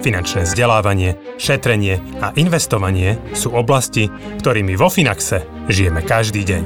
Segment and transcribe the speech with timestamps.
[0.00, 4.08] Finančné vzdelávanie, šetrenie a investovanie sú oblasti,
[4.40, 6.62] ktorými vo Finaxe žijeme každý deň.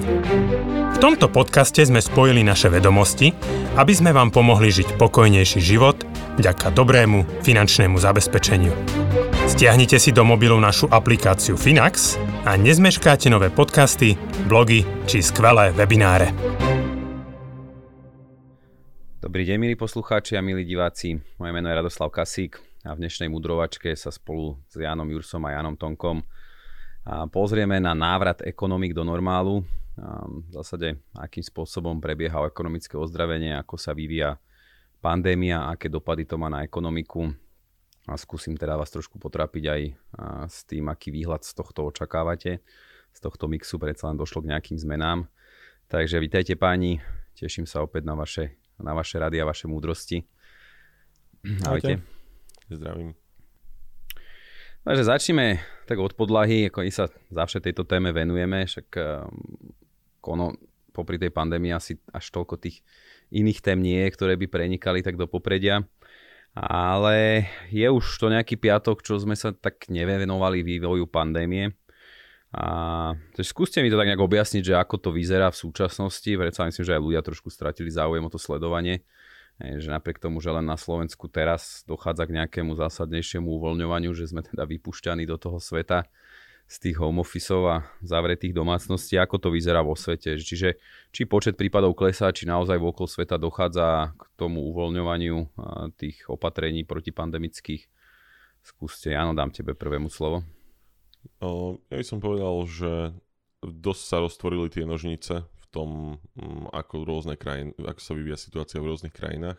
[0.95, 3.35] V tomto podcaste sme spojili naše vedomosti,
[3.75, 6.07] aby sme vám pomohli žiť pokojnejší život
[6.39, 8.71] vďaka dobrému finančnému zabezpečeniu.
[9.51, 12.15] Stiahnite si do mobilu našu aplikáciu Finax
[12.47, 14.15] a nezmeškáte nové podcasty,
[14.47, 16.31] blogy či skvelé webináre.
[19.19, 21.19] Dobrý deň, milí poslucháči a milí diváci.
[21.43, 25.57] Moje meno je Radoslav Kasík a v dnešnej mudrovačke sa spolu s Jánom Jursom a
[25.57, 26.21] Janom Tonkom
[27.33, 29.65] pozrieme na návrat ekonomik do normálu
[30.29, 34.37] v zásade akým spôsobom prebieha ekonomické ozdravenie, ako sa vyvíja
[35.01, 37.33] pandémia, aké dopady to má na ekonomiku.
[38.05, 39.81] A skúsim teda vás trošku potrapiť aj
[40.53, 42.61] s tým, aký výhľad z tohto očakávate.
[43.17, 45.25] Z tohto mixu predsa len došlo k nejakým zmenám.
[45.89, 47.01] Takže vítajte páni,
[47.33, 50.21] teším sa opäť na vaše, na vaše rady a vaše múdrosti.
[51.65, 52.14] Ahojte.
[52.73, 53.13] Zdravím.
[54.85, 58.89] Takže začneme tak od podlahy, ako my sa zavše tejto téme venujeme, však
[60.25, 60.53] ono
[60.93, 62.85] popri tej pandémii asi až toľko tých
[63.33, 65.85] iných tém nie je, ktoré by prenikali tak do popredia.
[66.55, 71.75] Ale je už to nejaký piatok, čo sme sa tak nevenovali vývoju pandémie.
[72.55, 73.11] A
[73.43, 76.31] skúste mi to tak nejak objasniť, že ako to vyzerá v súčasnosti.
[76.31, 79.03] Predsa myslím, že aj ľudia trošku stratili záujem o to sledovanie.
[79.63, 84.43] Že napriek tomu, že len na Slovensku teraz dochádza k nejakému zásadnejšiemu uvoľňovaniu, že sme
[84.43, 86.11] teda vypušťaní do toho sveta,
[86.65, 90.41] z tých home officeov a zavretých domácností, ako to vyzerá vo svete.
[90.41, 90.81] Čiže
[91.13, 95.45] či počet prípadov klesá, či naozaj v okolo sveta dochádza k tomu uvoľňovaniu
[96.01, 97.85] tých opatrení protipandemických.
[98.65, 100.41] Skúste, áno, dám tebe prvému slovo.
[101.93, 103.13] Ja by som povedal, že
[103.61, 108.95] dosť sa roztvorili tie nožnice tom, mm, ako, rôzne krajiny, ako sa vyvíja situácia v
[108.95, 109.59] rôznych krajinách.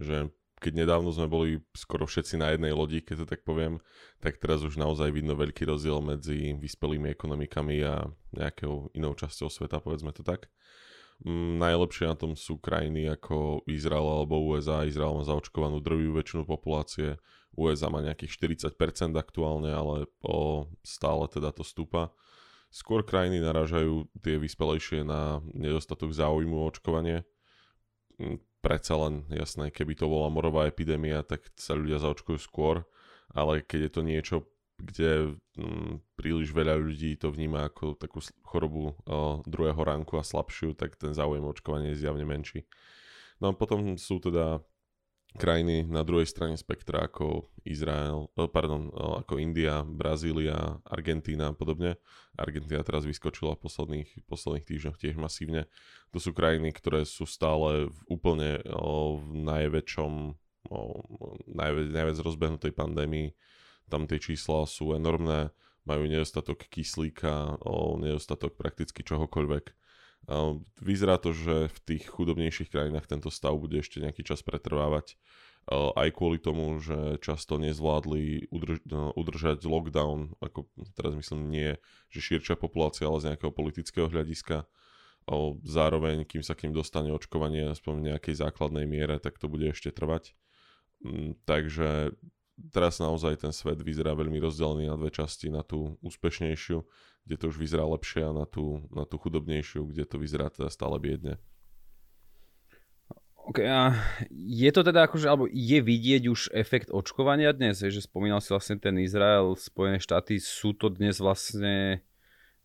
[0.00, 0.32] Že
[0.62, 3.82] keď nedávno sme boli skoro všetci na jednej lodi, keď to tak poviem,
[4.22, 9.82] tak teraz už naozaj vidno veľký rozdiel medzi vyspelými ekonomikami a nejakou inou časťou sveta,
[9.82, 10.48] povedzme to tak.
[11.26, 14.86] Mm, najlepšie na tom sú krajiny ako Izrael alebo USA.
[14.86, 17.18] Izrael má zaočkovanú drvivú väčšinu populácie,
[17.52, 18.32] USA má nejakých
[18.72, 22.14] 40% aktuálne, ale o, stále teda to stúpa.
[22.72, 27.28] Skôr krajiny naražajú tie vyspelejšie na nedostatok záujmu o očkovanie
[28.16, 32.86] mm, predsa len jasné, keby to bola morová epidémia, tak sa ľudia zaočkujú skôr,
[33.34, 34.36] ale keď je to niečo,
[34.80, 40.72] kde mm, príliš veľa ľudí to vníma ako takú chorobu o, druhého ránku a slabšiu,
[40.72, 42.64] tak ten záujem očkovania je zjavne menší.
[43.42, 44.62] No a potom sú teda
[45.38, 51.56] krajiny na druhej strane spektra ako Izrael, eh, pardon, eh, ako India, Brazília, Argentína a
[51.56, 51.96] podobne.
[52.36, 55.68] Argentína teraz vyskočila v posledných, posledných týždňoch tiež masívne.
[56.12, 60.12] To sú krajiny, ktoré sú stále v úplne o, v najväčšom,
[60.72, 60.78] o,
[61.48, 63.36] najviac, najviac rozbehnutej pandémii.
[63.92, 65.52] Tam tie čísla sú enormné,
[65.84, 67.60] majú nedostatok kyslíka,
[68.00, 69.81] nedostatok prakticky čohokoľvek
[70.78, 75.18] Vyzerá to, že v tých chudobnejších krajinách tento stav bude ešte nejaký čas pretrvávať.
[75.70, 80.66] Aj kvôli tomu, že často nezvládli udrž- no, udržať lockdown, ako
[80.98, 81.70] teraz myslím nie,
[82.10, 84.66] že širšia populácia, ale z nejakého politického hľadiska.
[85.62, 89.70] Zároveň, kým sa k ním dostane očkovanie aspoň v nejakej základnej miere, tak to bude
[89.70, 90.34] ešte trvať.
[91.46, 92.14] Takže
[92.70, 96.84] teraz naozaj ten svet vyzerá veľmi rozdelený na dve časti, na tú úspešnejšiu
[97.26, 100.66] kde to už vyzerá lepšie a na tú, na tú chudobnejšiu, kde to vyzerá teda
[100.70, 101.38] stále biedne.
[103.42, 103.98] OK, a
[104.30, 108.78] je to teda akože, alebo je vidieť už efekt očkovania dnes, že spomínal si vlastne
[108.78, 112.06] ten Izrael, Spojené štáty, sú to dnes vlastne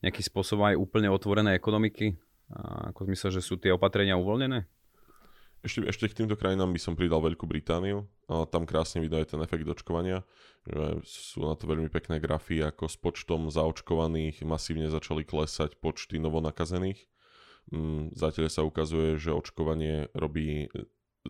[0.05, 2.13] nejakým spôsobom aj úplne otvorené ekonomiky?
[2.53, 4.69] A ako zmysel, že sú tie opatrenia uvoľnené?
[5.67, 8.07] Ešte, ešte k týmto krajinám by som pridal Veľkú Britániu.
[8.23, 10.23] Tam krásne vidno ten efekt očkovania.
[11.03, 17.03] Sú na to veľmi pekné grafy, ako s počtom zaočkovaných masívne začali klesať počty novonakazených.
[17.75, 20.71] Mm, zatiaľ sa ukazuje, že očkovanie robí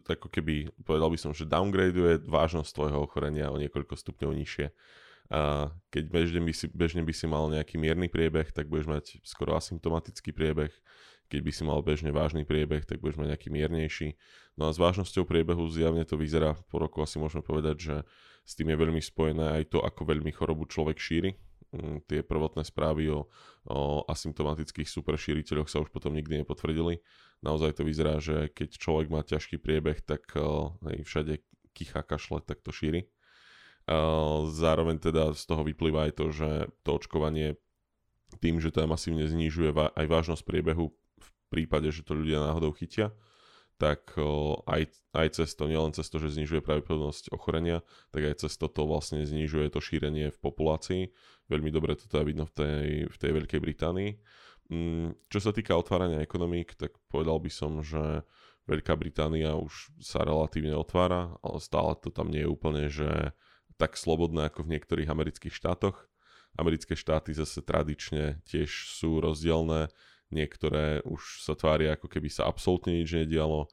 [0.05, 4.69] ako keby, povedal by som, že downgradeuje vážnosť tvojho ochorenia o niekoľko stupňov nižšie.
[5.33, 9.05] A keď bežne by, si, bežne by si mal nejaký mierny priebeh, tak budeš mať
[9.25, 10.69] skoro asymptomatický priebeh
[11.27, 14.07] keď by si mal bežne vážny priebeh, tak budeš mať nejaký miernejší.
[14.55, 17.95] No a s vážnosťou priebehu zjavne to vyzerá po roku asi môžeme povedať, že
[18.47, 21.35] s tým je veľmi spojené aj to, ako veľmi chorobu človek šíri.
[21.75, 23.27] Mm, tie prvotné správy o,
[23.67, 27.03] o asymptomatických superšíriteľoch sa už potom nikdy nepotvrdili.
[27.43, 31.43] Naozaj to vyzerá, že keď človek má ťažký priebeh, tak aj všade
[31.75, 33.11] kicha kašle, tak to šíri.
[34.47, 36.49] Zároveň teda z toho vyplýva aj to, že
[36.81, 37.59] to očkovanie
[38.43, 40.91] tým, že to masívne znižuje aj vážnosť priebehu
[41.49, 43.15] prípade, že to ľudia náhodou chytia,
[43.77, 44.17] tak
[44.65, 48.67] aj, aj cez to, nielen cez to, že znižuje pravdepodobnosť ochorenia, tak aj cez to
[48.73, 51.13] vlastne znižuje to šírenie v populácii.
[51.45, 54.11] Veľmi dobre to teda vidno v tej, v tej Veľkej Británii.
[54.67, 58.25] Mm, čo sa týka otvárania ekonomík, tak povedal by som, že
[58.67, 63.31] Veľká Británia už sa relatívne otvára, ale stále to tam nie je úplne, že
[63.79, 66.11] tak slobodné ako v niektorých amerických štátoch.
[66.59, 68.67] Americké štáty zase tradične tiež
[68.99, 69.87] sú rozdielne
[70.33, 73.67] niektoré už sa tvária, ako keby sa absolútne nič nedialo,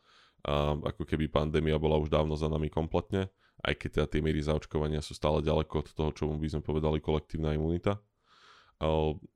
[0.45, 3.33] a ako keby pandémia bola už dávno za nami kompletne,
[3.65, 7.01] aj keď teda tie míry zaočkovania sú stále ďaleko od toho, čo by sme povedali
[7.01, 7.97] kolektívna imunita.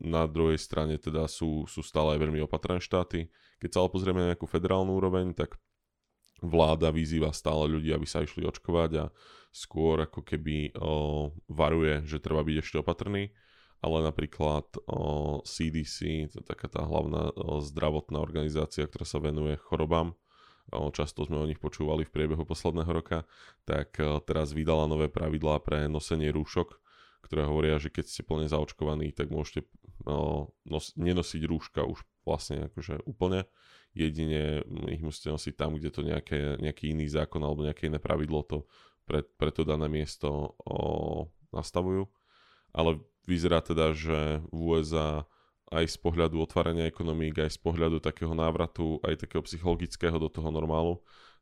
[0.04, 3.32] Na druhej strane teda sú, sú stále aj veľmi opatrné štáty.
[3.56, 5.56] Keď sa ale pozrieme na nejakú federálnu úroveň, tak
[6.44, 9.04] vláda vyzýva stále ľudí, aby sa išli očkovať a
[9.48, 13.32] skôr ako keby o, varuje, že treba byť ešte opatrný
[13.78, 14.66] ale napríklad
[15.46, 17.30] CDC, to je taká tá hlavná
[17.62, 20.18] zdravotná organizácia, ktorá sa venuje chorobám,
[20.92, 23.24] často sme o nich počúvali v priebehu posledného roka,
[23.64, 23.96] tak
[24.28, 26.76] teraz vydala nové pravidlá pre nosenie rúšok,
[27.24, 29.64] ktoré hovoria, že keď ste plne zaočkovaní, tak môžete
[30.64, 33.48] nos, nenosiť rúška už vlastne akože úplne.
[33.96, 38.44] Jedine ich musíte nosiť tam, kde to nejaké, nejaký iný zákon alebo nejaké iné pravidlo
[38.44, 38.68] to
[39.08, 42.04] pre, pre to dané miesto o, nastavujú.
[42.76, 45.28] Ale Vyzerá teda, že v USA
[45.68, 50.48] aj z pohľadu otvárania ekonomík, aj z pohľadu takého návratu, aj takého psychologického do toho
[50.48, 50.96] normálu,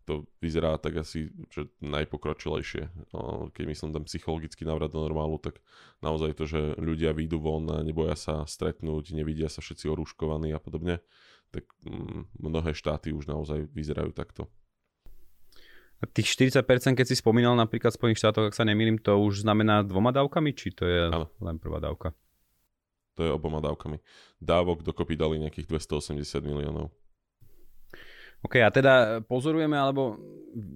[0.06, 3.10] to vyzerá tak asi, že najpokročilejšie.
[3.54, 5.58] Keď myslím ten psychologický návrat do normálu, tak
[5.98, 10.62] naozaj to, že ľudia výjdu von a neboja sa stretnúť, nevidia sa všetci orúškovaní a
[10.62, 11.02] podobne,
[11.50, 14.46] tak mm, mnohé štáty už naozaj vyzerajú takto.
[15.96, 19.80] Tých 40%, keď si spomínal napríklad v Spojených štátoch, ak sa nemýlim, to už znamená
[19.80, 21.32] dvoma dávkami, či to je ano.
[21.40, 22.12] len prvá dávka?
[23.16, 23.96] To je oboma dávkami.
[24.36, 26.92] Dávok dokopy dali nejakých 280 miliónov.
[28.44, 30.20] OK, a teda pozorujeme, alebo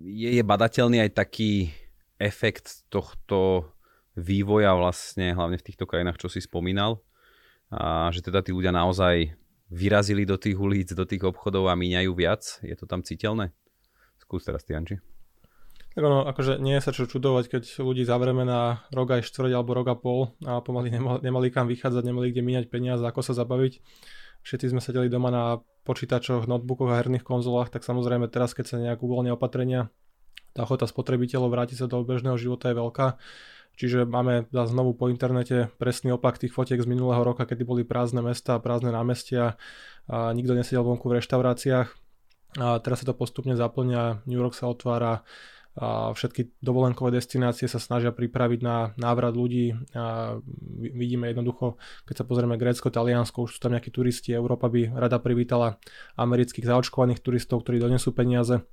[0.09, 1.69] je, je badateľný aj taký
[2.17, 3.69] efekt tohto
[4.17, 7.05] vývoja vlastne, hlavne v týchto krajinách, čo si spomínal,
[7.69, 9.37] a že teda tí ľudia naozaj
[9.69, 12.43] vyrazili do tých ulic, do tých obchodov a míňajú viac?
[12.65, 13.53] Je to tam citeľné?
[14.19, 15.10] Skús teraz, Tianči.
[15.91, 19.75] Tak ono, akože nie sa čo čudovať, keď ľudí zavrieme na rok aj štvrť alebo
[19.75, 23.35] rok a pol a pomaly nemali, nemali kam vychádzať, nemali kde míňať peniaze, ako sa
[23.35, 23.83] zabaviť.
[24.47, 28.77] Všetci sme sedeli doma na počítačoch, notebookoch a herných konzolách, tak samozrejme teraz, keď sa
[28.79, 29.91] nejak uvoľnia opatrenia,
[30.55, 33.07] tá ochota spotrebiteľov vrátiť sa do bežného života je veľká.
[33.79, 38.21] Čiže máme znovu po internete presný opak tých fotiek z minulého roka, kedy boli prázdne
[38.21, 39.57] mesta, prázdne námestia
[40.07, 41.89] a nikto nesedel vonku v reštauráciách
[42.59, 45.23] a teraz sa to postupne zaplňa, New York sa otvára,
[45.79, 49.75] všetky dovolenkové destinácie sa snažia pripraviť na návrat ľudí.
[49.95, 50.37] A
[50.77, 55.23] vidíme jednoducho, keď sa pozrieme Grécko, Taliansko, už sú tam nejakí turisti, Európa by rada
[55.23, 55.79] privítala
[56.19, 58.67] amerických zaočkovaných turistov, ktorí donesú peniaze.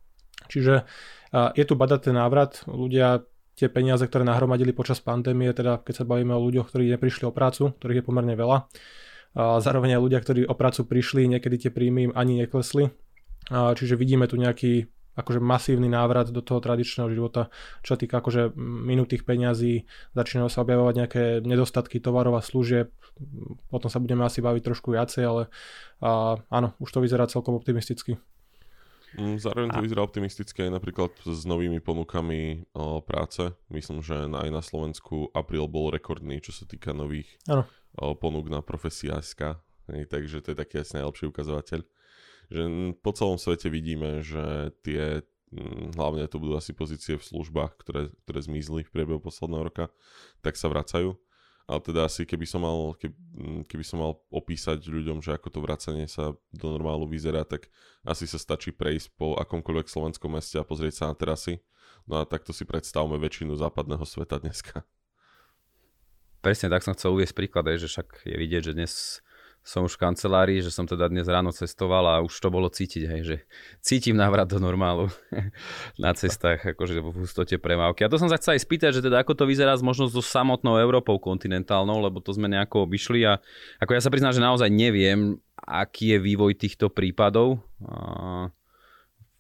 [0.49, 0.89] Čiže
[1.33, 3.25] je tu badať ten návrat, ľudia
[3.57, 7.33] tie peniaze, ktoré nahromadili počas pandémie, teda keď sa bavíme o ľuďoch, ktorí neprišli o
[7.33, 8.69] prácu, ktorých je pomerne veľa,
[9.38, 12.89] a zároveň aj ľudia, ktorí o prácu prišli, niekedy tie príjmy im ani neklesli,
[13.47, 17.49] Čiže vidíme tu nejaký akože masívny návrat do toho tradičného života,
[17.81, 22.93] čo týka akože minutých peňazí, začínajú sa objavovať nejaké nedostatky tovarov a služieb,
[23.73, 25.44] potom sa budeme asi baviť trošku viacej, ale
[25.99, 28.21] a, áno, už to vyzerá celkom optimisticky.
[29.18, 33.56] Mm, zároveň to vyzerá optimisticky aj napríklad s novými ponukami o, práce.
[33.73, 38.61] Myslím, že aj na Slovensku apríl bol rekordný, čo sa týka nových o, ponúk na
[38.61, 39.57] profesiáska.
[39.87, 41.80] Takže to je taký asi najlepší ukazovateľ
[42.47, 42.63] že
[43.04, 45.21] po celom svete vidíme, že tie
[45.95, 49.85] hlavne to budú asi pozície v službách, ktoré, ktoré zmizli v priebehu posledného roka,
[50.44, 51.16] tak sa vracajú.
[51.68, 53.16] Ale teda asi keby som mal, keby,
[53.68, 57.68] keby som mal opísať ľuďom, že ako to vracanie sa do normálu vyzerá, tak
[58.07, 61.59] asi sa stačí prejsť po akomkoľvek slovenskom meste a pozrieť sa na terasy.
[62.07, 64.87] No a takto si predstavme väčšinu západného sveta dneska.
[66.39, 69.19] Presne tak som chcel uvieť príklad, že však je vidieť, že dnes
[69.68, 73.04] som už v kancelárii, že som teda dnes ráno cestoval a už to bolo cítiť,
[73.04, 73.36] hej, že
[73.83, 75.12] cítim návrat do normálu
[76.00, 78.07] na cestách, akože v hustote premávky.
[78.07, 80.24] A to som sa chcel aj spýtať, že teda ako to vyzerá s možnosť so
[80.24, 83.44] samotnou Európou kontinentálnou, lebo to sme nejako obišli a
[83.83, 88.47] ako ja sa priznám, že naozaj neviem, aký je vývoj týchto prípadov a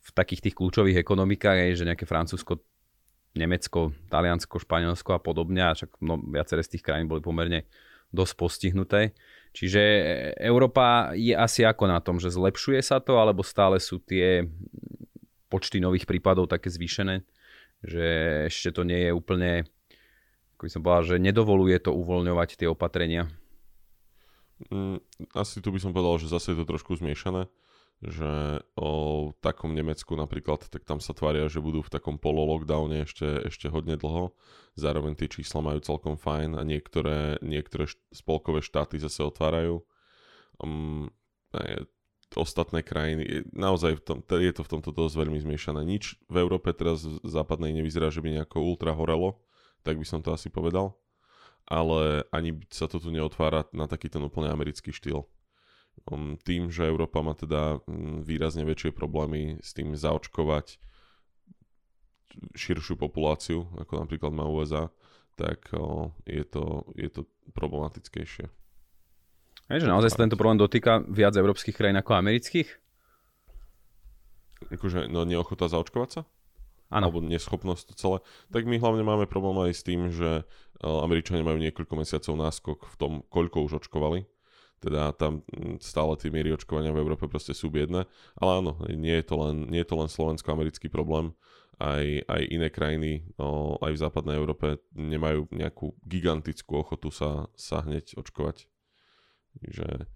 [0.03, 2.59] v takých tých kľúčových ekonomikách, hej, že nejaké Francúzsko,
[3.31, 7.63] Nemecko, Taliansko, Španielsko a podobne, a však no, viaceré z tých krajín boli pomerne
[8.11, 9.15] dosť postihnuté.
[9.55, 9.81] Čiže
[10.37, 14.45] Európa je asi ako na tom, že zlepšuje sa to, alebo stále sú tie
[15.47, 17.23] počty nových prípadov také zvýšené,
[17.81, 18.05] že
[18.51, 19.63] ešte to nie je úplne,
[20.55, 23.31] ako by som povedal, že nedovoluje to uvoľňovať tie opatrenia.
[24.69, 24.99] Mm,
[25.37, 27.47] asi tu by som povedal, že zase je to trošku zmiešané,
[27.97, 28.91] že o
[29.41, 33.97] takom Nemecku napríklad, tak tam sa tvária, že budú v takom polo-lockdowne ešte, ešte hodne
[33.97, 34.37] dlho.
[34.77, 39.81] Zároveň tie čísla majú celkom fajn a niektoré, niektoré spolkové štáty zase otvárajú.
[40.61, 41.09] Um,
[42.37, 45.81] ostatné krajiny, naozaj v tom, je to v tomto dosť veľmi zmiešané.
[45.81, 49.41] Nič v Európe teraz v západnej nevyzerá, že by nejako ultra horelo,
[49.81, 50.93] tak by som to asi povedal
[51.67, 55.27] ale ani sa to tu neotvára na taký ten úplne americký štýl.
[56.05, 60.77] Um, tým, že Európa má teda mm, výrazne väčšie problémy s tým zaočkovať
[62.53, 64.93] širšiu populáciu, ako napríklad má USA,
[65.37, 65.69] tak
[66.25, 68.45] je, to, je to problematickejšie.
[69.67, 72.69] Je, že naozaj sa tento problém dotýka viac európskych krajín ako amerických?
[74.73, 76.21] Akože no, neochota zaočkovať sa?
[76.87, 77.11] Ano.
[77.11, 80.47] alebo neschopnosť to celé, tak my hlavne máme problém aj s tým, že
[80.79, 84.23] Američania majú niekoľko mesiacov náskok v tom, koľko už očkovali.
[84.77, 88.05] Teda tam hm, stále tie miery očkovania v Európe proste sú biedne.
[88.37, 91.33] Ale áno, nie je to len, nie je to len slovensko-americký problém.
[91.77, 97.85] Aj, aj iné krajiny, no, aj v západnej Európe nemajú nejakú gigantickú ochotu sa, sa
[97.85, 98.65] hneď očkovať.
[99.61, 100.09] Takže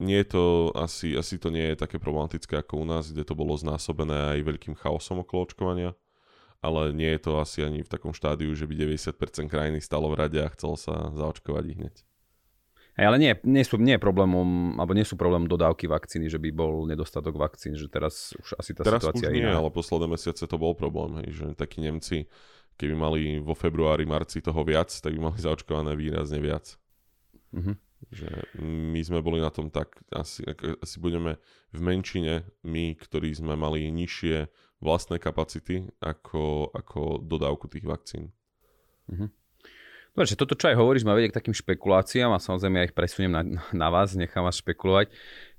[0.00, 3.36] nie je to, asi, asi to nie je také problematické ako u nás, kde to
[3.36, 5.92] bolo znásobené aj veľkým chaosom okolo očkovania,
[6.64, 10.18] ale nie je to asi ani v takom štádiu, že by 90% krajiny stalo v
[10.24, 11.94] rade a chcel sa zaočkovať hneď.
[12.98, 16.42] Hey, ale nie, nie, sú, nie, je problémom, alebo nie sú problém dodávky vakcíny, že
[16.42, 19.62] by bol nedostatok vakcín, že teraz už asi tá teraz situácia už nie, iná.
[19.62, 22.26] ale posledné mesiace to bol problém, hej, že takí Nemci,
[22.74, 26.74] keby mali vo februári, marci toho viac, tak by mali zaočkované výrazne viac.
[27.54, 27.78] Uh-huh.
[28.10, 28.30] Že
[28.64, 30.42] my sme boli na tom tak, asi,
[30.80, 31.36] asi budeme
[31.70, 34.48] v menšine, my, ktorí sme mali nižšie
[34.80, 38.32] vlastné kapacity ako, ako dodávku tých vakcín.
[39.12, 39.28] Mm-hmm.
[40.14, 42.96] Dobre, že toto, čo aj hovoríš, ma vedie k takým špekuláciám a samozrejme ja ich
[42.96, 45.12] presuniem na, na vás, nechám vás špekulovať.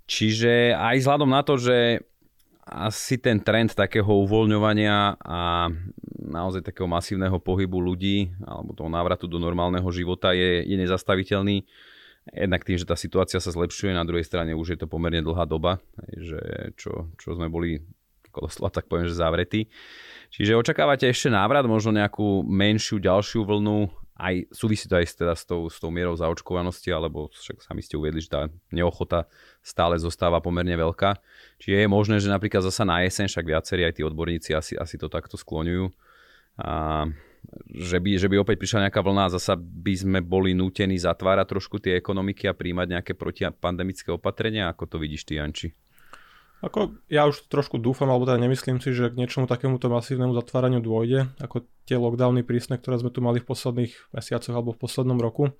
[0.05, 2.03] Čiže aj vzhľadom na to, že
[2.67, 5.71] asi ten trend takého uvoľňovania a
[6.21, 11.65] naozaj takého masívneho pohybu ľudí alebo toho návratu do normálneho života je, je nezastaviteľný
[12.29, 15.49] Jednak tým, že tá situácia sa zlepšuje, na druhej strane už je to pomerne dlhá
[15.49, 15.81] doba,
[16.13, 17.81] že čo, čo sme boli
[18.29, 19.61] doslova tak poviem, že zavretí.
[20.29, 23.89] Čiže očakávate ešte návrat, možno nejakú menšiu, ďalšiu vlnu,
[24.21, 27.81] aj súvisí to aj s, teda s, tou, s tou mierou zaočkovanosti, alebo však sami
[27.81, 29.25] ste uviedli, že tá neochota
[29.65, 31.17] stále zostáva pomerne veľká.
[31.57, 34.95] Čiže je možné, že napríklad zasa na jeseň, však viacerí aj tí odborníci asi, asi
[35.01, 35.89] to takto skloňujú.
[36.61, 37.09] A
[37.73, 41.57] že by, že by opäť prišla nejaká vlna a zasa by sme boli nútení zatvárať
[41.57, 44.69] trošku tie ekonomiky a príjmať nejaké protipandemické opatrenia?
[44.69, 45.73] Ako to vidíš ty, Janči?
[46.61, 50.77] Ako ja už trošku dúfam, alebo teda nemyslím si, že k niečomu takémuto masívnemu zatváraniu
[50.77, 55.17] dôjde, ako tie lockdowny prísne, ktoré sme tu mali v posledných mesiacoch alebo v poslednom
[55.17, 55.57] roku.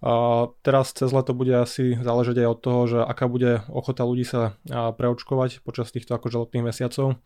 [0.00, 4.24] A teraz cez leto bude asi záležať aj od toho, že aká bude ochota ľudí
[4.24, 7.20] sa preočkovať počas týchto akože letných mesiacov.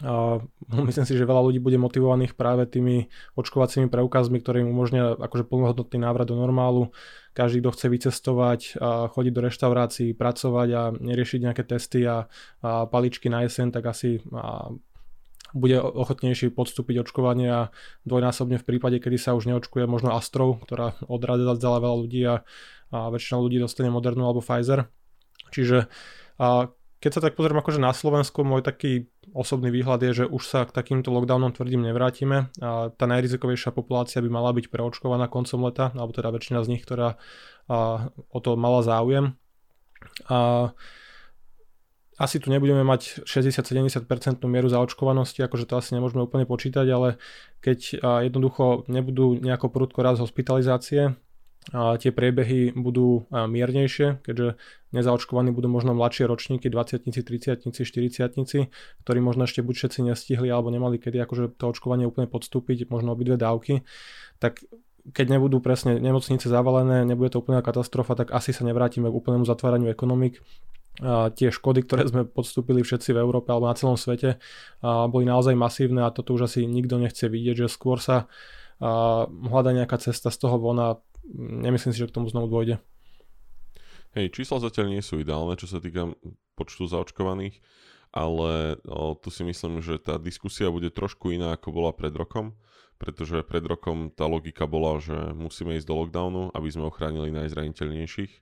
[0.00, 0.40] A
[0.88, 5.44] myslím si, že veľa ľudí bude motivovaných práve tými očkovacími preukazmi, ktoré im umožnia akože
[5.44, 6.88] plnohodnotný návrat do normálu.
[7.36, 12.28] Každý, kto chce vycestovať, a chodiť do reštaurácií, pracovať a neriešiť nejaké testy a,
[12.64, 14.72] a paličky na jeseň, tak asi a,
[15.52, 17.62] bude ochotnejší podstúpiť očkovanie a
[18.08, 22.40] dvojnásobne v prípade, kedy sa už neočkuje možno Astrov, ktorá odradzala veľa ľudí a,
[22.88, 24.88] a väčšina ľudí dostane Modernu alebo Pfizer.
[25.52, 25.92] Čiže
[26.40, 26.72] a
[27.02, 30.66] keď sa tak pozriem akože na Slovensku, môj taký osobný výhľad je, že už sa
[30.66, 35.94] k takýmto lockdownom tvrdím nevrátime a tá najrizikovejšia populácia by mala byť preočkovaná koncom leta,
[35.94, 37.14] alebo teda väčšina z nich, ktorá
[37.70, 39.38] a, o to mala záujem.
[40.26, 40.70] A
[42.18, 44.06] asi tu nebudeme mať 60-70%
[44.50, 47.18] mieru zaočkovanosti, akože to asi nemôžeme úplne počítať, ale
[47.64, 51.16] keď jednoducho nebudú nejako prudko raz hospitalizácie,
[51.70, 54.58] a tie priebehy budú miernejšie, keďže
[54.92, 58.70] nezaočkovaní budú možno mladšie ročníky, 20 30 40
[59.02, 63.16] ktorí možno ešte buď všetci nestihli alebo nemali kedy akože to očkovanie úplne podstúpiť, možno
[63.16, 63.82] obidve dávky,
[64.38, 64.64] tak
[65.10, 69.42] keď nebudú presne nemocnice zavalené, nebude to úplná katastrofa, tak asi sa nevrátime k úplnému
[69.42, 70.38] zatváraniu ekonomik.
[71.02, 74.38] A tie škody, ktoré sme podstúpili všetci v Európe alebo na celom svete,
[74.84, 78.30] a boli naozaj masívne a toto už asi nikto nechce vidieť, že skôr sa
[78.78, 80.88] hľada nejaká cesta z toho von a
[81.34, 82.76] nemyslím si, že k tomu znovu dôjde.
[84.12, 86.12] Hej, čísla zatiaľ nie sú ideálne, čo sa týka
[86.52, 87.64] počtu zaočkovaných,
[88.12, 92.52] ale o, tu si myslím, že tá diskusia bude trošku iná, ako bola pred rokom,
[93.00, 98.32] pretože pred rokom tá logika bola, že musíme ísť do lockdownu, aby sme ochránili najzraniteľnejších.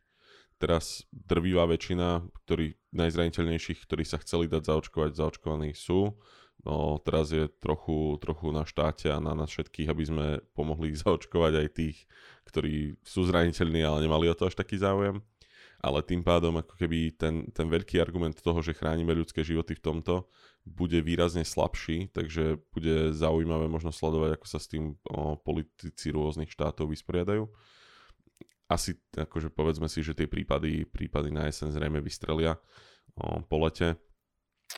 [0.59, 6.19] Teraz drvivá väčšina ktorí, najzraniteľnejších, ktorí sa chceli dať zaočkovať, zaočkovaní sú.
[6.67, 11.63] No, teraz je trochu, trochu na štáte a na nás všetkých, aby sme pomohli zaočkovať
[11.63, 12.11] aj tých,
[12.51, 15.23] ktorí sú zraniteľní, ale nemali o to až taký záujem.
[15.81, 19.85] Ale tým pádom ako keby ten, ten veľký argument toho, že chránime ľudské životy v
[19.85, 20.29] tomto,
[20.69, 26.53] bude výrazne slabší, takže bude zaujímavé možno sledovať, ako sa s tým o, politici rôznych
[26.53, 27.49] štátov vysporiadajú.
[28.69, 32.61] Asi akože povedzme si, že tie prípady, prípady na jeseň zrejme vystrelia
[33.17, 33.97] o, po lete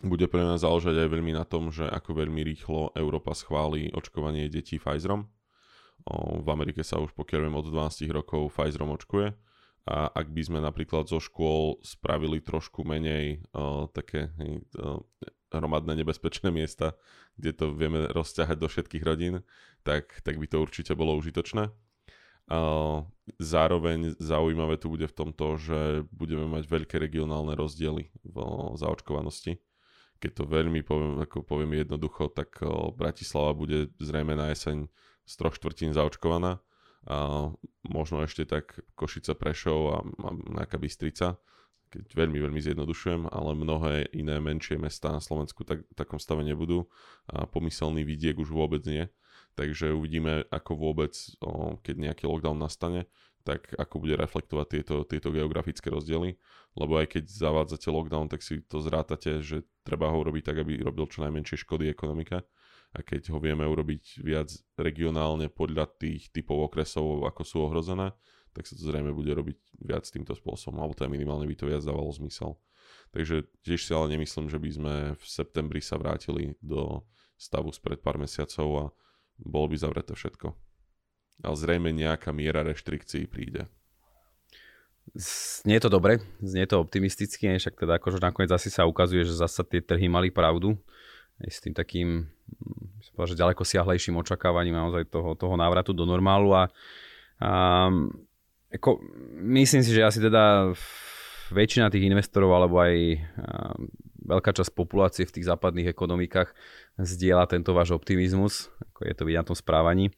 [0.00, 4.48] bude pre nás záležať aj veľmi na tom, že ako veľmi rýchlo Európa schváli očkovanie
[4.48, 5.28] detí Pfizerom.
[6.40, 9.36] V Amerike sa už pokiaľ viem od 12 rokov Pfizerom očkuje
[9.82, 14.30] a ak by sme napríklad zo škôl spravili trošku menej uh, také
[14.78, 15.02] uh,
[15.50, 16.94] hromadné nebezpečné miesta,
[17.34, 19.34] kde to vieme rozťahať do všetkých rodín,
[19.82, 21.68] tak, tak by to určite bolo užitočné.
[22.46, 23.06] Uh,
[23.42, 28.36] zároveň zaujímavé tu bude v tomto, že budeme mať veľké regionálne rozdiely v
[28.78, 29.58] zaočkovanosti
[30.22, 32.62] keď to veľmi poviem, ako poviem jednoducho, tak
[32.94, 34.86] Bratislava bude zrejme na jeseň
[35.26, 36.62] z troch štvrtín zaočkovaná.
[37.10, 37.50] A
[37.82, 40.28] možno ešte tak Košica, Prešov a, a
[40.62, 41.42] nejaká Bystrica,
[41.92, 46.40] keď veľmi, veľmi zjednodušujem, ale mnohé iné menšie mesta na Slovensku tak, v takom stave
[46.40, 46.88] nebudú
[47.28, 49.04] a pomyselný vidiek už vôbec nie.
[49.52, 51.12] Takže uvidíme, ako vôbec,
[51.84, 53.04] keď nejaký lockdown nastane,
[53.44, 56.40] tak ako bude reflektovať tieto, tieto geografické rozdiely.
[56.72, 60.80] Lebo aj keď zavádzate lockdown, tak si to zrátate, že treba ho urobiť tak, aby
[60.80, 62.40] robil čo najmenšie škody ekonomika.
[62.92, 68.12] A keď ho vieme urobiť viac regionálne podľa tých typov okresov, ako sú ohrozené,
[68.52, 71.80] tak sa to zrejme bude robiť viac týmto spôsobom, alebo teda minimálne by to viac
[71.80, 72.60] dávalo zmysel.
[73.16, 77.00] Takže tiež si ale nemyslím, že by sme v septembri sa vrátili do
[77.40, 78.84] stavu spred pár mesiacov a
[79.40, 80.52] bolo by zavreté všetko
[81.42, 83.64] ale zrejme nejaká miera reštrikcií príde.
[85.18, 89.66] Znie to dobre, znie to optimisticky, však teda akože nakoniec asi sa ukazuje, že zasa
[89.66, 90.78] tie trhy mali pravdu.
[91.48, 96.54] S tým takým, mm, povedal, že ďaleko siahlejším očakávaním naozaj toho, toho návratu do normálu
[96.54, 96.70] a,
[97.42, 97.50] a
[98.72, 99.02] ako,
[99.52, 100.72] myslím si, že asi teda
[101.52, 103.76] väčšina tých investorov alebo aj a,
[104.22, 106.54] veľká časť populácie v tých západných ekonomikách
[106.98, 110.14] zdieľa tento váš optimizmus, ako je to vidieť na tom správaní.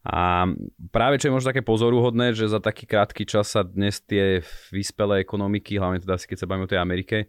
[0.00, 0.48] A
[0.88, 4.40] práve čo je možno také pozoruhodné, že za taký krátky čas sa dnes tie
[4.72, 7.28] vyspelé ekonomiky, hlavne teda keď sa bavíme o tej Amerike,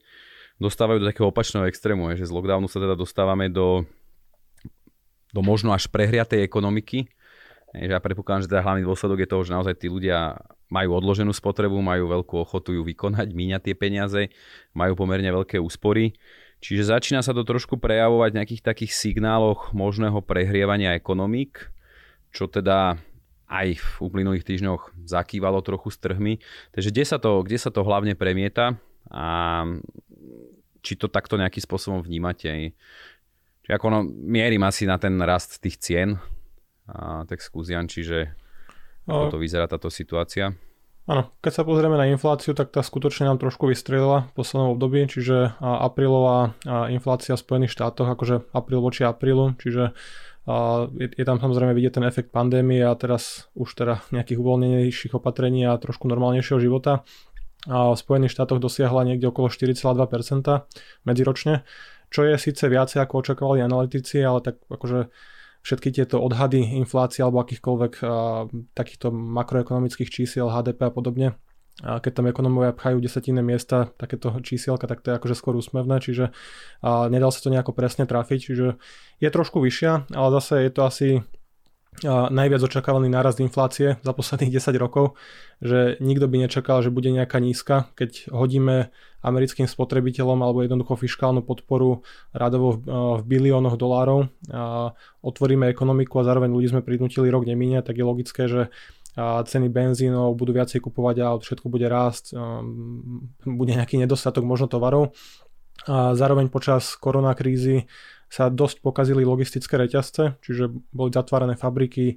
[0.62, 3.82] dostávajú do takého opačného extrému, že z lockdownu sa teda dostávame do,
[5.34, 7.10] do možno až prehriatej ekonomiky.
[7.74, 10.38] Že ja predpokladám, že teda hlavný dôsledok je toho, že naozaj tí ľudia
[10.69, 14.21] majú odloženú spotrebu, majú veľkú ochotu ju vykonať, míňať tie peniaze,
[14.71, 16.13] majú pomerne veľké úspory.
[16.62, 21.74] Čiže začína sa to trošku prejavovať v nejakých takých signáloch možného prehrievania ekonomík
[22.32, 22.95] čo teda
[23.52, 26.39] aj v uplynulých týždňoch zakývalo trochu s trhmi.
[26.71, 28.80] Takže kde sa to, kde sa to hlavne premieta
[29.12, 29.67] a
[30.82, 32.74] či to takto nejakým spôsobom vnímate?
[33.63, 36.10] Čiže ako no, mierim asi na ten rast tých cien,
[36.89, 38.34] a, tak skúsiam, čiže
[39.06, 40.54] ako to vyzerá táto situácia.
[41.10, 45.10] Áno, keď sa pozrieme na infláciu, tak tá skutočne nám trošku vystrelila v poslednom období,
[45.10, 46.54] čiže aprílová
[46.94, 49.98] inflácia v Spojených štátoch, akože apríl voči aprílu, čiže
[50.41, 55.13] a je, je tam samozrejme vidieť ten efekt pandémie a teraz už teda nejakých uvoľnenejších
[55.13, 57.06] opatrení a trošku normálnejšieho života.
[57.69, 59.86] V Spojených štátoch dosiahla niekde okolo 4,2%
[61.06, 61.62] medziročne,
[62.10, 65.13] čo je síce viacej ako očakávali analytici, ale tak akože
[65.62, 71.28] všetky tieto odhady inflácie alebo akýchkoľvek a, takýchto makroekonomických čísiel HDP a podobne
[71.82, 75.97] a keď tam ekonomovia pchajú desatinné miesta, takéto čísielka, tak to je akože skôr úsmevné,
[76.04, 76.30] čiže
[76.84, 78.67] a nedal sa to nejako presne trafiť, čiže
[79.17, 81.10] je trošku vyššia, ale zase je to asi
[82.32, 85.19] najviac očakávaný nárast inflácie za posledných 10 rokov,
[85.60, 88.89] že nikto by nečakal, že bude nejaká nízka, keď hodíme
[89.21, 92.01] americkým spotrebiteľom alebo jednoducho fiskálnu podporu
[92.34, 92.80] radovo v,
[93.19, 98.06] v biliónoch dolárov a otvoríme ekonomiku a zároveň ľudí sme prinútili rok nemíňať, tak je
[98.08, 98.73] logické, že
[99.12, 102.32] a ceny benzínov budú viacej kupovať a všetko bude rásť,
[103.43, 105.12] bude nejaký nedostatok možno tovarov.
[105.84, 107.91] A zároveň počas koronakrízy
[108.32, 112.15] sa dosť pokazili logistické reťazce, čiže boli zatvárané fabriky,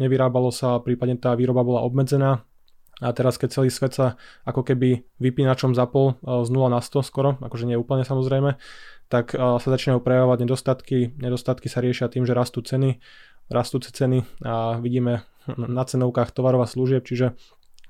[0.00, 2.40] nevyrábalo sa, prípadne tá výroba bola obmedzená.
[3.02, 4.16] A teraz, keď celý svet sa
[4.48, 8.56] ako keby vypínačom zapol z 0 na 100 skoro, akože nie úplne samozrejme,
[9.12, 11.12] tak sa začínajú prejavovať nedostatky.
[11.20, 13.02] Nedostatky sa riešia tým, že rastú ceny,
[13.52, 17.36] rastúce ceny a vidíme na cenovkách tovarov a služieb, čiže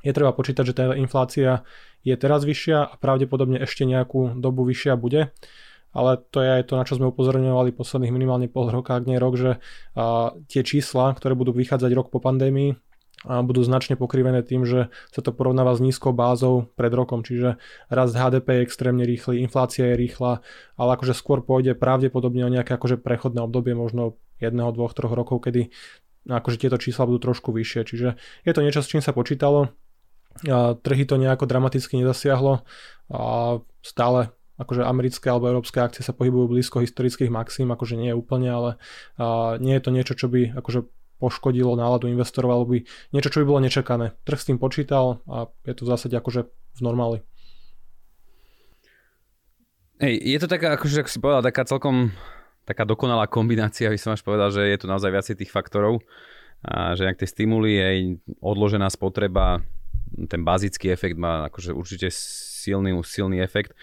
[0.02, 1.62] je treba počítať, že tá inflácia
[2.02, 5.30] je teraz vyššia a pravdepodobne ešte nejakú dobu vyššia bude.
[5.94, 9.16] Ale to je aj to, na čo sme upozorňovali posledných minimálne pol roka, ak nie
[9.16, 9.62] rok, že
[10.50, 12.74] tie čísla, ktoré budú vychádzať rok po pandémii,
[13.24, 17.56] budú značne pokrivené tým, že sa to porovnáva s nízkou bázou pred rokom, čiže
[17.88, 20.44] rast HDP je extrémne rýchly, inflácia je rýchla,
[20.76, 25.40] ale akože skôr pôjde pravdepodobne o nejaké akože prechodné obdobie, možno jedného, dvoch, troch rokov,
[25.40, 25.72] kedy
[26.28, 27.80] akože tieto čísla budú trošku vyššie.
[27.88, 28.08] Čiže
[28.44, 29.72] je to niečo, s čím sa počítalo.
[30.44, 32.66] A trhy to nejako dramaticky nezasiahlo
[33.08, 33.22] a
[33.80, 38.48] stále akože americké alebo európske akcie sa pohybujú blízko historických maxim, akože nie je úplne,
[38.50, 38.70] ale
[39.18, 40.86] a nie je to niečo, čo by akože
[41.18, 42.78] poškodilo náladu investorov alebo by
[43.14, 44.14] niečo, čo by bolo nečakané.
[44.26, 47.18] Trh s tým počítal a je to v zásade akože v normáli.
[50.02, 52.10] Hej, je to taká, akože ako si povedal, taká celkom
[52.64, 56.00] taká dokonalá kombinácia, by som až povedal, že je tu naozaj viacej tých faktorov.
[56.64, 57.96] A že ak tie stimuly, aj
[58.40, 59.60] odložená spotreba,
[60.32, 63.76] ten bazický efekt má akože určite silný, silný efekt.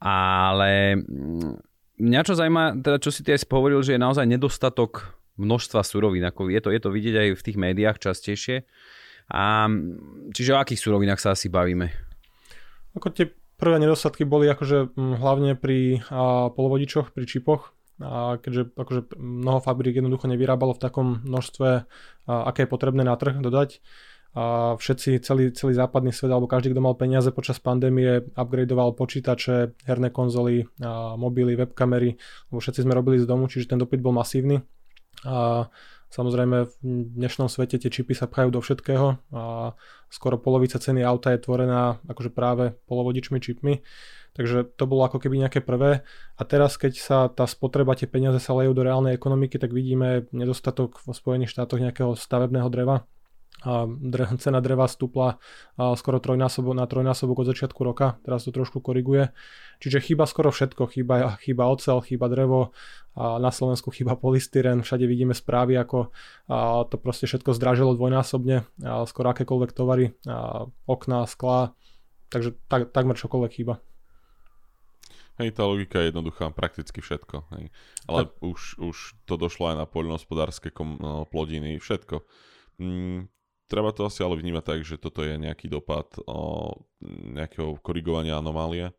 [0.00, 1.60] Ale mm,
[2.00, 6.24] mňa čo zaujíma, teda čo si ty aj spovoril, že je naozaj nedostatok množstva surovín.
[6.24, 8.64] Ako je, to, je to vidieť aj v tých médiách častejšie.
[9.30, 11.92] A, mm, čiže o akých surovinách sa asi bavíme?
[12.96, 18.72] Ako tie prvé nedostatky boli akože mm, hlavne pri a, polovodičoch, pri čipoch, a keďže
[18.80, 23.84] akože mnoho fabrík jednoducho nevyrábalo v takom množstve, a, aké je potrebné na trh dodať.
[24.30, 29.74] A všetci, celý, celý západný svet, alebo každý, kto mal peniaze počas pandémie, upgradeoval počítače,
[29.82, 32.14] herné konzoly, a mobily, webkamery,
[32.54, 34.62] lebo všetci sme robili z domu, čiže ten dopyt bol masívny.
[35.26, 35.66] A
[36.10, 36.74] Samozrejme v
[37.14, 39.78] dnešnom svete tie čipy sa pchajú do všetkého a
[40.10, 43.86] skoro polovica ceny auta je tvorená akože práve polovodičmi čipmi.
[44.34, 46.02] Takže to bolo ako keby nejaké prvé.
[46.34, 50.26] A teraz, keď sa tá spotreba, tie peniaze sa lejú do reálnej ekonomiky, tak vidíme
[50.34, 53.06] nedostatok v Spojených štátoch nejakého stavebného dreva
[54.40, 55.36] cena dreva stúpla
[55.76, 59.36] skoro trojnásobok, na trojnásobok od začiatku roka, teraz to trošku koriguje.
[59.84, 62.72] Čiže chýba skoro všetko, chýba, chýba ocel, chýba drevo,
[63.18, 66.14] a na Slovensku chýba polystyren, všade vidíme správy, ako
[66.88, 68.64] to proste všetko zdražilo dvojnásobne,
[69.04, 70.16] skoro akékoľvek tovary,
[70.88, 71.76] okná, sklá,
[72.32, 73.82] takže tak, takmer čokoľvek chýba.
[75.40, 77.48] Hej, tá logika je jednoduchá, prakticky všetko.
[77.56, 77.72] Hej.
[78.04, 82.20] Ale už, už to došlo aj na poľnohospodárske kom, no, plodiny, všetko.
[82.76, 83.32] Mm,
[83.70, 86.74] Treba to asi ale vnímať tak, že toto je nejaký dopad o,
[87.30, 88.90] nejakého korigovania anomálie.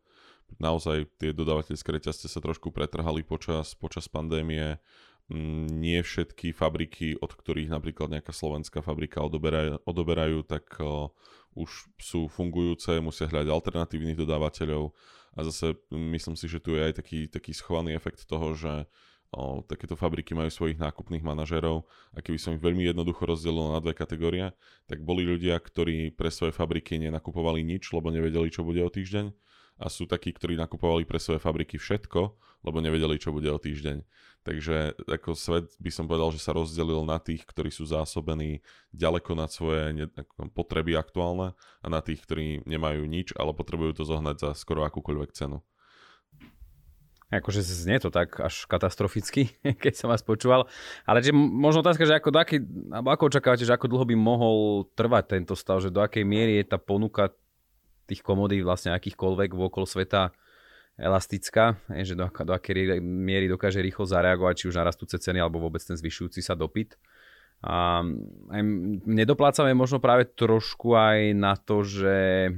[0.56, 4.80] Naozaj tie dodávateľské reťazce sa trošku pretrhali počas, počas pandémie.
[5.28, 11.12] Mm, nie všetky fabriky, od ktorých napríklad nejaká slovenská fabrika odoberajú, odoberajú tak o,
[11.52, 14.96] už sú fungujúce, musia hľadať alternatívnych dodávateľov.
[15.36, 18.88] A zase myslím si, že tu je aj taký, taký schovaný efekt toho, že
[19.32, 23.80] o, takéto fabriky majú svojich nákupných manažerov a keby som ich veľmi jednoducho rozdelil na
[23.80, 24.52] dve kategórie,
[24.86, 29.32] tak boli ľudia, ktorí pre svoje fabriky nenakupovali nič, lebo nevedeli, čo bude o týždeň
[29.82, 32.20] a sú takí, ktorí nakupovali pre svoje fabriky všetko,
[32.62, 34.04] lebo nevedeli, čo bude o týždeň.
[34.42, 38.62] Takže ako svet by som povedal, že sa rozdelil na tých, ktorí sú zásobení
[38.94, 40.10] ďaleko nad svoje
[40.54, 45.30] potreby aktuálne a na tých, ktorí nemajú nič, ale potrebujú to zohnať za skoro akúkoľvek
[45.34, 45.62] cenu.
[47.32, 50.68] Akože znie to tak až katastroficky, keď som vás počúval.
[51.08, 52.38] Ale že možno otázka, že ako, do
[52.92, 56.60] alebo ako očakávate, že ako dlho by mohol trvať tento stav, že do akej miery
[56.60, 57.32] je tá ponuka
[58.04, 60.36] tých komodí vlastne akýchkoľvek okolo sveta
[61.00, 65.56] elastická, že do, do akej miery dokáže rýchlo zareagovať, či už na rastúce ceny alebo
[65.56, 67.00] vôbec ten zvyšujúci sa dopyt.
[67.62, 68.02] A
[69.06, 72.50] nedoplácame možno práve trošku aj na to, že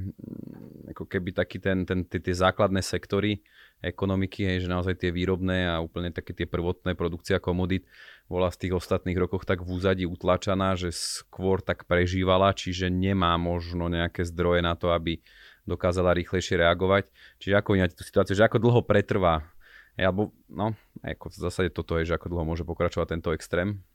[0.89, 3.45] ako keby taký ten, ten, tie, tie základné sektory,
[3.85, 7.85] ekonomiky, hej, že naozaj tie výrobné a úplne také tie prvotné produkcia komodít
[8.25, 13.37] bola v tých ostatných rokoch tak v úzadí utlačaná, že skôr tak prežívala, čiže nemá
[13.37, 15.21] možno nejaké zdroje na to, aby
[15.69, 17.09] dokázala rýchlejšie reagovať.
[17.37, 19.45] Čiže ako vnímate tú situáciu, že ako dlho pretrvá,
[19.93, 20.73] alebo no,
[21.05, 23.85] ako v zásade toto je, že ako dlho môže pokračovať tento extrém?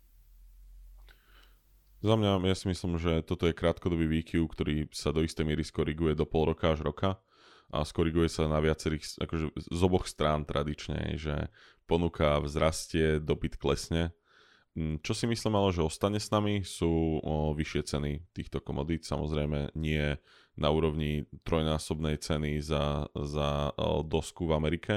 [2.01, 5.61] Za mňa, ja si myslím, že toto je krátkodobý výkyv, ktorý sa do istej miery
[5.61, 7.21] skoriguje do pol roka až roka
[7.71, 11.49] a skoriguje sa na viacerých, akože z oboch strán tradične, že
[11.87, 14.15] ponuka vzrastie, dopyt klesne.
[14.79, 19.03] Mm, čo si myslím ale, že ostane s nami, sú o, vyššie ceny týchto komodít.
[19.03, 20.15] Samozrejme nie
[20.55, 24.95] na úrovni trojnásobnej ceny za, za o, dosku v Amerike,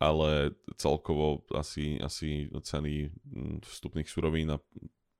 [0.00, 4.56] ale celkovo asi, asi ceny mm, vstupných surovín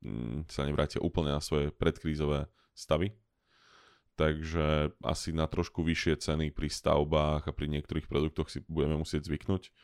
[0.00, 3.12] mm, sa nevrátia úplne na svoje predkrízové stavy
[4.14, 9.26] takže asi na trošku vyššie ceny pri stavbách a pri niektorých produktoch si budeme musieť
[9.26, 9.74] zvyknúť.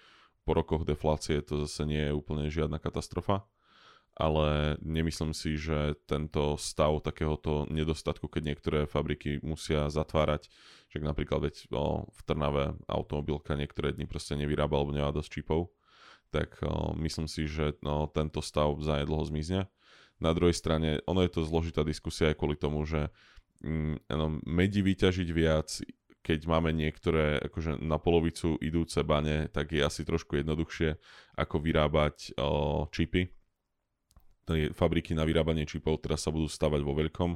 [0.46, 3.44] Po rokoch deflácie to zase nie je úplne žiadna katastrofa,
[4.16, 10.50] ale nemyslím si, že tento stav takéhoto nedostatku, keď niektoré fabriky musia zatvárať,
[10.90, 15.72] že napríklad veď o, v Trnave automobilka niektoré dni proste nevyrába alebo nemá dosť čipov,
[16.34, 19.70] tak o, myslím si, že no, tento stav zanedlho zmizne.
[20.20, 23.08] Na druhej strane, ono je to zložitá diskusia aj kvôli tomu, že
[23.62, 25.68] mm, medi vyťažiť viac,
[26.20, 31.00] keď máme niektoré akože na polovicu idúce bane, tak je asi trošku jednoduchšie
[31.40, 33.32] ako vyrábať o, čipy.
[34.76, 37.30] fabriky na vyrábanie čipov teraz sa budú stavať vo veľkom,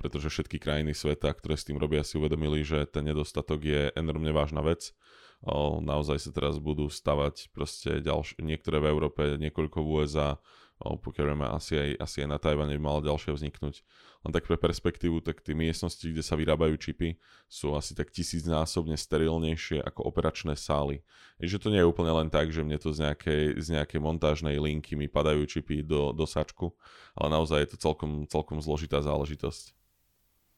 [0.00, 4.32] pretože všetky krajiny sveta, ktoré s tým robia, si uvedomili, že ten nedostatok je enormne
[4.32, 4.96] vážna vec.
[5.42, 10.38] O, naozaj sa teraz budú stavať proste ďalšie, niektoré v Európe, niekoľko v USA,
[10.82, 13.86] pokiaľ vieme, asi aj, asi aj na Tajvane by mala ďalšia vzniknúť.
[14.22, 18.94] Len tak pre perspektívu, tak tie miestnosti, kde sa vyrábajú čipy, sú asi tak tisícnásobne
[18.94, 21.02] sterilnejšie ako operačné sály.
[21.42, 24.00] Je, že to nie je úplne len tak, že mne to z nejakej, z nejakej
[24.02, 26.70] montážnej linky mi padajú čipy do, do sačku,
[27.18, 29.74] ale naozaj je to celkom, celkom zložitá záležitosť.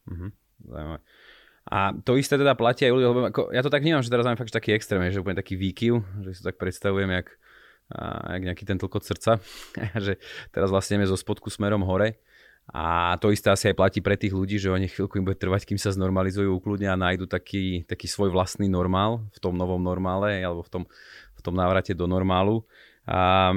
[0.09, 0.27] Mhm,
[0.65, 1.01] zaujímavé.
[1.65, 4.21] A to isté teda platí aj ľudia, lebo ako, ja to tak vnímam, že teraz
[4.21, 7.33] máme fakt taký extrém, že úplne taký výkyv, že si to tak predstavujem, jak
[7.93, 9.37] a jak nejaký ten tlkot srdca,
[10.05, 10.17] že
[10.49, 12.17] teraz vlastne ideme zo spodku smerom hore.
[12.73, 15.69] A to isté asi aj platí pre tých ľudí, že oni chvíľku im bude trvať,
[15.69, 20.41] kým sa znormalizujú úplne a nájdu taký, taký svoj vlastný normál v tom novom normále
[20.41, 20.83] alebo v tom,
[21.37, 22.65] v tom návrate do normálu.
[23.05, 23.53] A,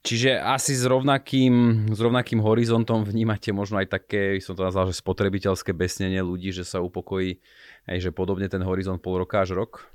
[0.00, 4.96] čiže asi s rovnakým, s rovnakým horizontom vnímate možno aj také, som to nazval, že
[4.96, 7.44] spotrebiteľské besnenie ľudí, že sa upokojí
[7.92, 9.91] aj že podobne ten horizont pol roka až rok?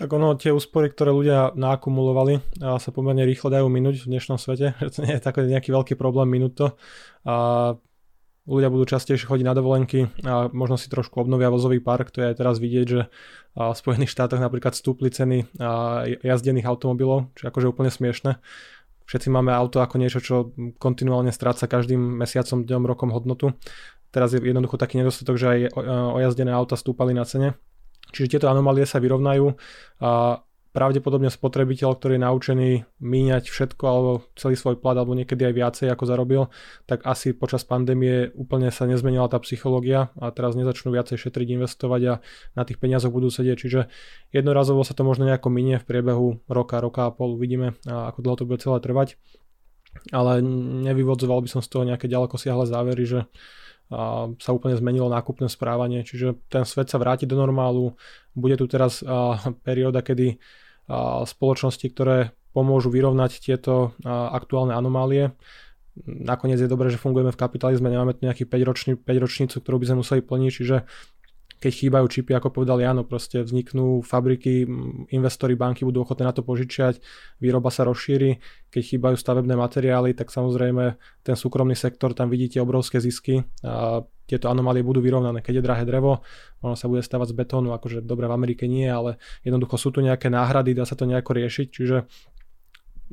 [0.00, 4.72] Tak ono, tie úspory, ktoré ľudia naakumulovali, sa pomerne rýchlo dajú minúť v dnešnom svete.
[4.96, 6.66] To nie je taký nejaký veľký problém minúť to.
[7.28, 7.34] A
[8.48, 12.16] ľudia budú častejšie chodiť na dovolenky a možno si trošku obnovia vozový park.
[12.16, 13.12] To je aj teraz vidieť, že
[13.52, 15.52] v Spojených štátoch napríklad stúpli ceny
[16.24, 18.40] jazdených automobilov, čo je akože úplne smiešne.
[19.04, 23.52] Všetci máme auto ako niečo, čo kontinuálne stráca každým mesiacom, dňom, rokom hodnotu.
[24.16, 25.60] Teraz je jednoducho taký nedostatok, že aj
[26.16, 27.60] ojazdené auta stúpali na cene
[28.10, 29.54] Čiže tieto anomálie sa vyrovnajú
[30.00, 32.70] a pravdepodobne spotrebiteľ, ktorý je naučený
[33.02, 36.42] míňať všetko alebo celý svoj plat alebo niekedy aj viacej ako zarobil,
[36.86, 42.00] tak asi počas pandémie úplne sa nezmenila tá psychológia a teraz nezačnú viacej šetriť, investovať
[42.06, 42.14] a
[42.54, 43.56] na tých peniazoch budú sedieť.
[43.58, 43.80] Čiže
[44.30, 48.36] jednorazovo sa to možno nejako minie v priebehu roka, roka a pol, uvidíme ako dlho
[48.38, 49.18] to bude celé trvať.
[50.14, 50.38] Ale
[50.86, 53.26] nevyvodzoval by som z toho nejaké ďaleko siahle závery, že
[53.90, 57.98] sa úplne zmenilo nákupné správanie, čiže ten svet sa vráti do normálu.
[58.38, 59.02] Bude tu teraz
[59.66, 60.38] perióda, kedy
[61.26, 65.34] spoločnosti, ktoré pomôžu vyrovnať tieto aktuálne anomálie,
[66.06, 69.86] nakoniec je dobré, že fungujeme v kapitalizme, nemáme tu nejaký 5-ročný, 5 ročnicu, ktorú by
[69.90, 70.76] sme museli plniť, čiže
[71.60, 74.64] keď chýbajú čipy, ako povedal Jano, proste vzniknú fabriky,
[75.12, 77.04] investori banky budú ochotné na to požičiať,
[77.36, 78.40] výroba sa rozšíri,
[78.72, 84.46] keď chýbajú stavebné materiály, tak samozrejme ten súkromný sektor, tam vidíte obrovské zisky a tieto
[84.46, 85.42] anomálie budú vyrovnané.
[85.42, 86.22] Keď je drahé drevo,
[86.64, 90.00] ono sa bude stavať z betónu, akože dobre v Amerike nie, ale jednoducho sú tu
[90.00, 91.96] nejaké náhrady, dá sa to nejako riešiť, čiže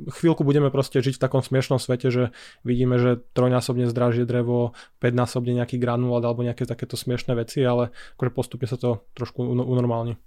[0.05, 2.23] chvíľku budeme proste žiť v takom smiešnom svete, že
[2.62, 8.31] vidíme, že trojnásobne zdražie drevo, 5-násobne nejaký granulát alebo nejaké takéto smiešné veci, ale akože
[8.31, 10.21] postupne sa to trošku unormálni.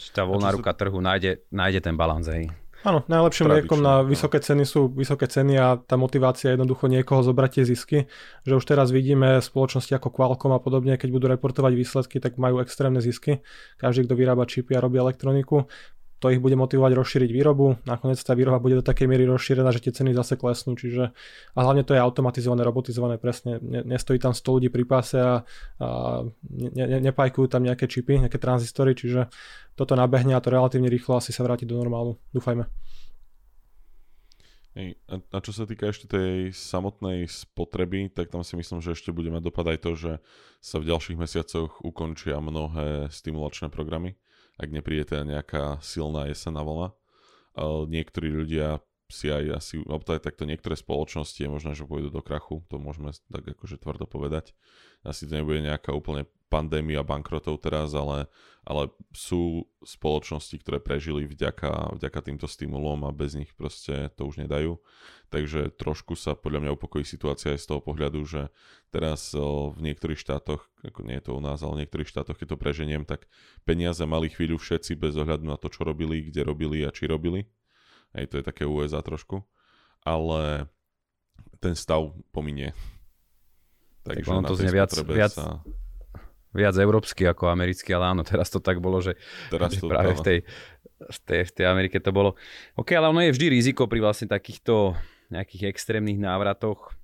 [0.00, 0.78] Čiže tá voľná ruka sa...
[0.78, 2.48] trhu nájde, nájde ten balans, hej.
[2.86, 7.26] Áno, najlepším liekom na vysoké ceny sú vysoké ceny a tá motivácia je jednoducho niekoho
[7.26, 7.98] zobrať tie zisky,
[8.46, 12.62] že už teraz vidíme spoločnosti ako Qualcomm a podobne, keď budú reportovať výsledky, tak majú
[12.62, 13.42] extrémne zisky.
[13.82, 15.66] Každý, kto vyrába čipy a robí elektroniku,
[16.18, 19.86] to ich bude motivovať rozšíriť výrobu, nakoniec tá výroba bude do takej miery rozšírená, že
[19.86, 21.14] tie ceny zase klesnú, čiže
[21.54, 25.46] a hlavne to je automatizované, robotizované, presne, ne, nestojí tam 100 ľudí pri páse a,
[25.78, 25.88] a
[26.50, 29.30] ne, ne, nepajkujú tam nejaké čipy, nejaké tranzistory, čiže
[29.78, 32.66] toto nabehne a to relatívne rýchlo asi sa vráti do normálu, dúfajme.
[34.78, 39.26] A, čo sa týka ešte tej samotnej spotreby, tak tam si myslím, že ešte bude
[39.26, 40.12] mať dopad aj to, že
[40.62, 44.14] sa v ďalších mesiacoch ukončia mnohé stimulačné programy
[44.58, 46.90] ak nepríde teda nejaká silná jesená vlna.
[47.88, 52.60] Niektorí ľudia si aj asi, alebo takto niektoré spoločnosti je možné, že pôjdu do krachu,
[52.68, 54.52] to môžeme tak akože tvrdo povedať.
[55.00, 58.26] Asi to nebude nejaká úplne pandémia bankrotov teraz, ale,
[58.64, 64.40] ale sú spoločnosti, ktoré prežili vďaka, vďaka týmto stimulom a bez nich proste to už
[64.40, 64.80] nedajú.
[65.28, 68.48] Takže trošku sa podľa mňa upokojí situácia aj z toho pohľadu, že
[68.88, 72.56] teraz v niektorých štátoch, ako nie je to u nás, ale v niektorých štátoch, keď
[72.56, 73.28] to preženiem, tak
[73.68, 77.44] peniaze mali chvíľu všetci bez ohľadu na to, čo robili, kde robili a či robili.
[78.16, 79.44] Aj to je také USA trošku.
[80.00, 80.72] Ale
[81.60, 82.72] ten stav pominie.
[84.08, 85.60] Takže tak ono to znie viac, viac, sa
[86.58, 89.14] viac európsky ako americký, ale áno, teraz to tak bolo, že,
[89.48, 90.38] teraz to práve v tej,
[90.98, 92.34] v, tej, v tej Amerike to bolo.
[92.74, 94.98] OK, ale ono je vždy riziko pri vlastne takýchto
[95.30, 96.98] nejakých extrémnych návratoch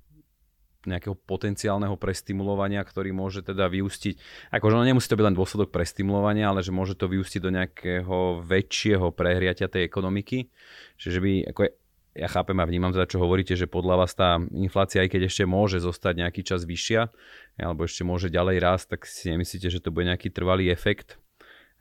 [0.85, 4.21] nejakého potenciálneho prestimulovania, ktorý môže teda vyústiť,
[4.53, 8.45] akože ono nemusí to byť len dôsledok prestimulovania, ale že môže to vyústiť do nejakého
[8.45, 10.53] väčšieho prehriatia tej ekonomiky.
[11.01, 11.71] Čiže by, ako je,
[12.15, 15.45] ja chápem a vnímam teda, čo hovoríte, že podľa vás tá inflácia, aj keď ešte
[15.45, 17.11] môže zostať nejaký čas vyššia,
[17.59, 21.19] alebo ešte môže ďalej rásť, tak si nemyslíte, že to bude nejaký trvalý efekt?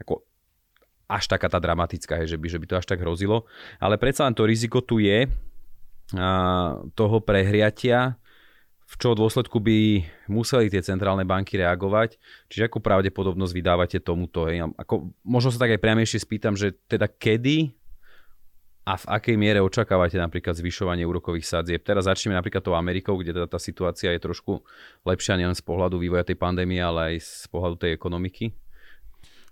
[0.01, 0.25] Ako
[1.05, 3.45] až taká tá dramatická, že by, že by to až tak hrozilo.
[3.77, 5.29] Ale predsa len to riziko tu je.
[6.93, 8.17] toho prehriatia,
[8.83, 12.17] v čo dôsledku by museli tie centrálne banky reagovať.
[12.49, 14.45] Čiže akú pravdepodobnosť vydávate tomuto?
[14.45, 14.69] Hej?
[14.77, 17.73] Ako, možno sa tak aj priamejšie spýtam, že teda kedy
[18.83, 21.83] a v akej miere očakávate napríklad zvyšovanie úrokových sadzieb?
[21.87, 24.59] Teraz začneme napríklad tou Amerikou, kde teda tá situácia je trošku
[25.07, 28.51] lepšia nielen z pohľadu vývoja tej pandémie, ale aj z pohľadu tej ekonomiky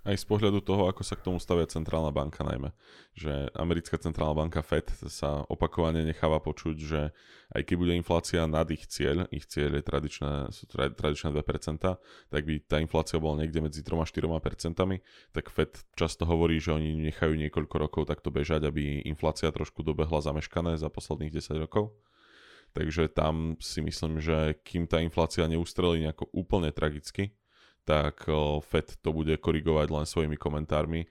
[0.02, 2.74] aj z pohľadu toho, ako sa k tomu stavia centrálna banka najmä.
[3.14, 7.14] Že americká centrálna banka Fed sa opakovane necháva počuť, že
[7.54, 11.38] aj keď bude inflácia nad ich cieľ, ich cieľ je tradičné, sú tradičné 2%,
[12.34, 14.74] tak by tá inflácia bola niekde medzi 3 a 4%,
[15.30, 20.18] tak Fed často hovorí, že oni nechajú niekoľko rokov takto bežať, aby inflácia trošku dobehla
[20.18, 21.94] zameškané za posledných 10 rokov.
[22.72, 27.36] Takže tam si myslím, že kým tá inflácia neustrelí nejako úplne tragicky,
[27.82, 28.26] tak
[28.68, 31.10] Fed to bude korigovať len svojimi komentármi,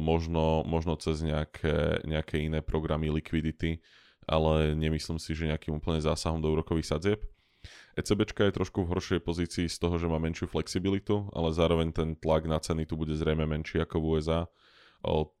[0.00, 3.78] možno, možno cez nejaké, nejaké iné programy liquidity,
[4.26, 7.20] ale nemyslím si, že nejakým úplne zásahom do úrokových sadzieb.
[7.98, 12.08] ECBčka je trošku v horšej pozícii z toho, že má menšiu flexibilitu, ale zároveň ten
[12.16, 14.40] tlak na ceny tu bude zrejme menší ako v USA.
[15.04, 15.36] O,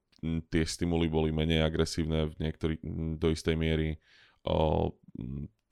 [0.52, 2.74] tie stimuly boli menej agresívne v niektorý,
[3.16, 3.96] do istej miery.
[4.44, 4.92] O,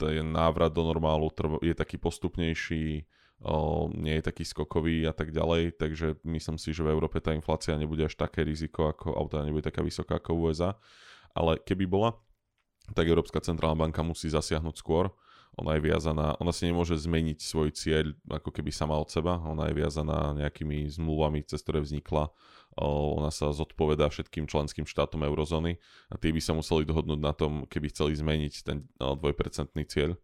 [0.01, 1.29] ten návrat do normálu
[1.61, 3.05] je taký postupnejší
[3.95, 7.79] nie je taký skokový a tak ďalej, takže myslím si, že v Európe tá inflácia
[7.79, 10.75] nebude až také riziko, ako, alebo teda nebude taká vysoká ako USA,
[11.39, 12.19] ale keby bola,
[12.99, 15.15] tak Európska centrálna banka musí zasiahnuť skôr,
[15.59, 19.71] ona je viazaná, ona si nemôže zmeniť svoj cieľ ako keby sama od seba, ona
[19.71, 22.31] je viazaná nejakými zmluvami, cez ktoré vznikla,
[22.79, 25.79] ona sa zodpovedá všetkým členským štátom eurozóny
[26.11, 29.19] a tie by sa museli dohodnúť na tom, keby chceli zmeniť ten 2%
[29.91, 30.15] cieľ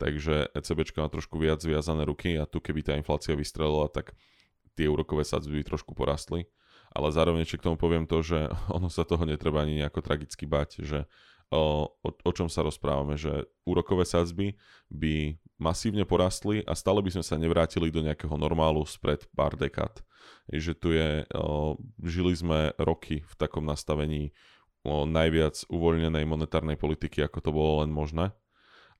[0.00, 4.16] takže ECB má trošku viac zviazané ruky a tu keby tá inflácia vystrelila, tak
[4.72, 6.48] tie úrokové sadzby by trošku porastli.
[6.90, 10.48] Ale zároveň ešte k tomu poviem to, že ono sa toho netreba ani nejako tragicky
[10.48, 10.98] bať, že
[11.52, 14.56] o, o, o čom sa rozprávame, že úrokové sadzby
[14.88, 20.00] by masívne porastli a stále by sme sa nevrátili do nejakého normálu spred pár dekád.
[20.48, 24.32] Že tu je, o, žili sme roky v takom nastavení
[24.80, 28.32] o najviac uvoľnenej monetárnej politiky, ako to bolo len možné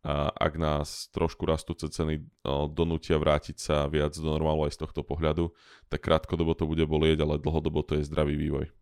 [0.07, 2.25] ak nás trošku rastúce ceny
[2.73, 5.53] donútia vrátiť sa viac do normálu aj z tohto pohľadu,
[5.93, 8.73] tak krátkodobo to bude bolieť, ale dlhodobo to je zdravý vývoj.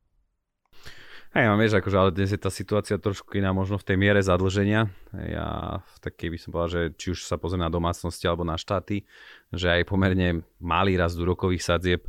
[1.37, 4.17] Hej, mám vieš, akože, ale dnes je tá situácia trošku iná možno v tej miere
[4.25, 4.89] zadlženia.
[5.13, 8.57] Ja v takej by som povedal, že či už sa pozrieme na domácnosti alebo na
[8.57, 9.05] štáty,
[9.53, 12.09] že aj pomerne malý rast úrokových sadzieb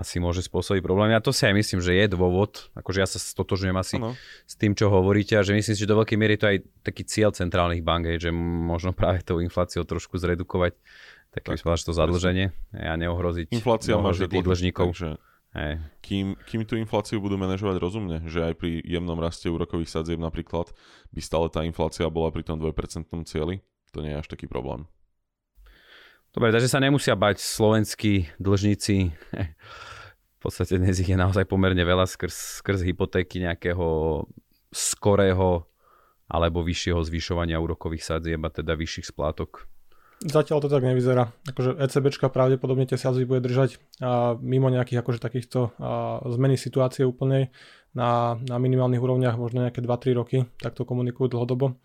[0.00, 1.12] asi môže spôsobiť problémy.
[1.12, 4.16] A to si aj myslím, že je dôvod, akože ja sa stotožňujem asi ano.
[4.48, 6.58] s tým, čo hovoríte a že myslím si, že do veľkej miery je to aj
[6.80, 10.72] taký cieľ centrálnych bank, že možno práve tou infláciou trošku zredukovať
[11.30, 14.86] tak, tak to zadlženie a neohroziť, Inflácia neohroziť tých dlžníkov.
[14.90, 15.10] Takže
[15.54, 15.78] hey.
[16.02, 20.74] kým, kým tú infláciu budú manažovať rozumne, že aj pri jemnom raste úrokových sadzieb napríklad
[21.14, 22.74] by stále tá inflácia bola pri tom 2%
[23.30, 23.62] cieli,
[23.94, 24.90] to nie je až taký problém.
[26.30, 29.10] Dobre, takže sa nemusia bať slovenskí dlžníci.
[30.40, 34.24] v podstate dnes ich je naozaj pomerne veľa skrz, skrz hypotéky nejakého
[34.72, 35.68] skorého
[36.32, 39.68] alebo vyššieho zvyšovania úrokových sadzieb a teda vyšších splátok.
[40.24, 41.28] Zatiaľ to tak nevyzerá.
[41.44, 47.04] Akože ECBčka pravdepodobne tie sadzby bude držať a mimo nejakých akože takýchto a zmeny situácie
[47.04, 47.52] úplnej
[47.92, 51.76] na, na minimálnych úrovniach možno nejaké 2-3 roky, tak to komunikujú dlhodobo.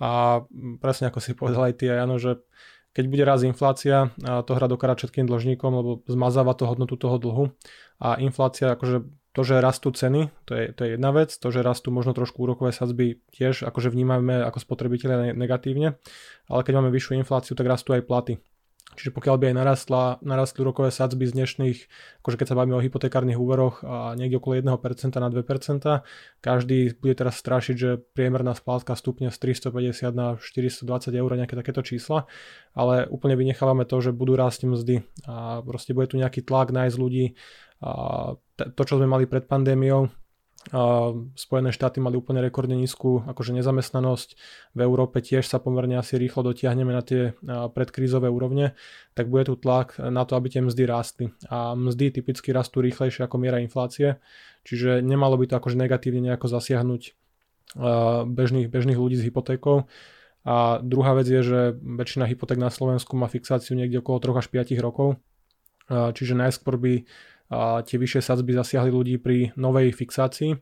[0.00, 0.40] A
[0.80, 2.40] presne ako si povedal aj ty, Jano, že
[2.90, 7.44] keď bude raz inflácia, to hra dokára všetkým dlžníkom, lebo zmazáva to hodnotu toho dlhu.
[8.02, 11.62] A inflácia, akože to, že rastú ceny, to je, to je jedna vec, to, že
[11.62, 15.94] rastú možno trošku úrokové sadzby tiež akože vnímame ako spotrebiteľe negatívne,
[16.50, 18.42] ale keď máme vyššiu infláciu, tak rastú aj platy.
[18.98, 21.78] Čiže pokiaľ by aj narastla, narastli úrokové sadzby z dnešných,
[22.20, 24.66] akože keď sa bavíme o hypotekárnych úveroch a niekde okolo 1%
[25.14, 26.02] na 2%,
[26.42, 31.86] každý bude teraz strašiť, že priemerná splátka stupne z 350 na 420 eur, nejaké takéto
[31.86, 32.26] čísla,
[32.74, 36.96] ale úplne vynechávame to, že budú rásť mzdy a proste bude tu nejaký tlak nájsť
[36.98, 37.38] ľudí
[37.80, 38.34] a
[38.76, 40.12] to, čo sme mali pred pandémiou,
[41.40, 44.28] Spojené štáty mali úplne rekordne nízku akože nezamestnanosť.
[44.76, 47.32] V Európe tiež sa pomerne asi rýchlo dotiahneme na tie
[47.72, 48.76] predkrízové úrovne,
[49.16, 51.26] tak bude tu tlak na to, aby tie mzdy rástli.
[51.48, 54.20] A mzdy typicky rastú rýchlejšie ako miera inflácie,
[54.68, 57.02] čiže nemalo by to akože negatívne nejako zasiahnuť
[58.28, 59.88] bežných, bežných ľudí s hypotékou.
[60.44, 64.46] A druhá vec je, že väčšina hypoték na Slovensku má fixáciu niekde okolo 3 až
[64.52, 65.16] 5 rokov.
[65.90, 67.04] Čiže najskôr by
[67.50, 70.56] a tie vyššie sadzby zasiahli ľudí pri novej fixácii.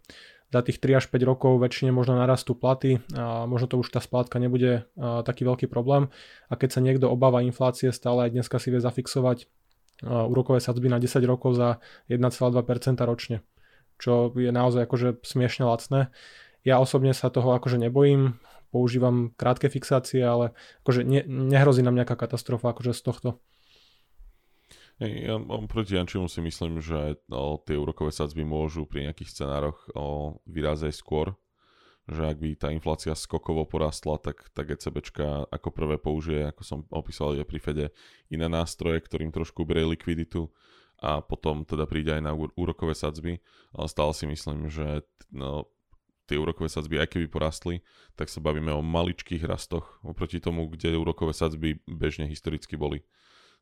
[0.48, 4.00] Za tých 3 až 5 rokov väčšine možno narastú platy a možno to už tá
[4.00, 6.08] splátka nebude taký veľký problém.
[6.48, 9.44] A keď sa niekto obáva inflácie, stále aj dneska si vie zafixovať
[10.00, 12.24] úrokové sadzby na 10 rokov za 1,2%
[13.04, 13.44] ročne,
[14.00, 16.08] čo je naozaj akože smiešne lacné.
[16.64, 18.40] Ja osobne sa toho akože nebojím,
[18.72, 23.28] používam krátke fixácie, ale akože ne, nehrozí nám nejaká katastrofa akože z tohto.
[24.98, 25.38] Ja
[25.70, 30.90] proti Jančimu si myslím, že no, tie úrokové sadzby môžu pri nejakých scenároch o, vyrázať
[30.90, 31.38] skôr,
[32.10, 36.78] že ak by tá inflácia skokovo porastla, tak, tak ECBčka ako prvé použije, ako som
[36.90, 37.86] opísal aj pri Fede,
[38.26, 40.50] iné nástroje, ktorým trošku berie likviditu
[40.98, 43.38] a potom teda príde aj na úrokové sadzby,
[43.70, 45.70] ale stále si myslím, že no,
[46.26, 47.86] tie úrokové sadzby, aj keby porastli,
[48.18, 53.06] tak sa bavíme o maličkých rastoch oproti tomu, kde úrokové sadzby bežne historicky boli.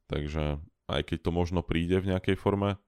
[0.09, 2.80] Takže aj keď to možno príde v nejakej forme,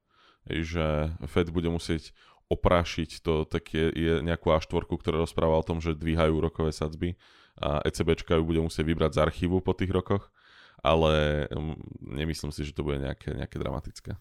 [0.46, 2.14] že Fed bude musieť
[2.48, 7.20] oprášiť to také je nejakú A4, ktorá rozpráva o tom, že dvíhajú úrokové sadzby
[7.60, 10.32] a ECBčka ju bude musieť vybrať z archívu po tých rokoch,
[10.80, 11.76] ale mm,
[12.16, 14.16] nemyslím si, že to bude nejaké, nejaké dramatické.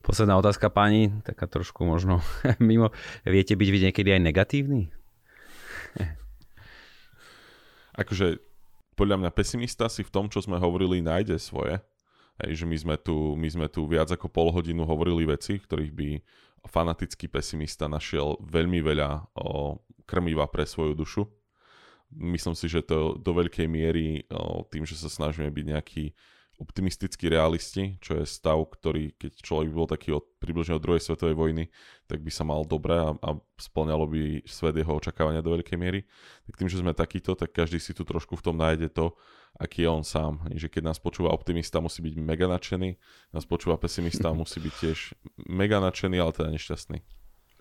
[0.00, 2.24] Posledná otázka pani, taká trošku možno
[2.60, 2.92] mimo.
[3.24, 4.88] Viete byť vy niekedy aj negatívny?
[7.94, 8.42] akože
[8.98, 11.78] podľa mňa pesimista si v tom, čo sme hovorili, nájde svoje.
[12.42, 15.92] Hej, že my sme, tu, my sme tu viac ako pol hodinu hovorili veci, ktorých
[15.94, 16.08] by
[16.66, 19.78] fanatický pesimista našiel veľmi veľa o,
[20.08, 21.22] krmiva pre svoju dušu.
[22.14, 26.04] Myslím si, že to do veľkej miery o, tým, že sa snažíme byť nejaký
[26.54, 31.34] optimistickí realisti, čo je stav, ktorý, keď človek bol taký od, približne od druhej svetovej
[31.34, 31.66] vojny,
[32.06, 36.06] tak by sa mal dobre a, a splňalo by svet jeho očakávania do veľkej miery.
[36.46, 39.18] Tak tým, že sme takýto, tak každý si tu trošku v tom nájde to,
[39.58, 40.44] aký je on sám.
[40.50, 42.98] Že keď nás počúva optimista, musí byť mega nadšený,
[43.34, 44.98] nás počúva pesimista, musí byť tiež
[45.46, 46.98] mega nadšený, ale teda nešťastný.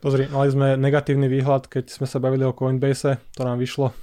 [0.04, 3.96] Pozri, mali sme negatívny výhľad, keď sme sa bavili o Coinbase, to nám vyšlo.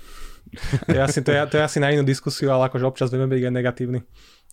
[0.87, 3.31] To je asi, to je, to je asi na inú diskusiu, ale akože občas vieme
[3.31, 4.01] byť aj negatívny.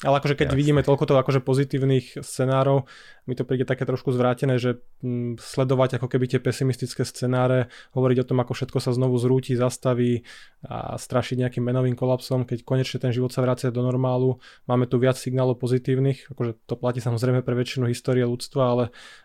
[0.06, 0.60] Ale akože keď Jasne.
[0.62, 2.86] vidíme toľko to akože pozitívnych scenárov,
[3.26, 8.18] mi to príde také trošku zvrátené, že mm, sledovať ako keby tie pesimistické scenáre, hovoriť
[8.22, 10.22] o tom, ako všetko sa znovu zrúti, zastaví
[10.70, 14.38] a strašiť nejakým menovým kolapsom, keď konečne ten život sa vracia do normálu.
[14.70, 18.84] Máme tu viac signálov pozitívnych, akože to platí samozrejme pre väčšinu histórie ľudstva, ale